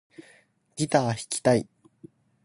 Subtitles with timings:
[0.77, 1.67] ギター弾きたい